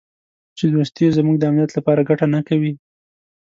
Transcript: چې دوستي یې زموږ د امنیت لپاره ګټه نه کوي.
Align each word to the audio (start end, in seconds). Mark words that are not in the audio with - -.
چې 0.57 0.65
دوستي 0.73 1.01
یې 1.05 1.15
زموږ 1.17 1.35
د 1.39 1.43
امنیت 1.49 1.71
لپاره 1.77 2.07
ګټه 2.09 2.25
نه 2.33 2.41
کوي. 2.47 2.73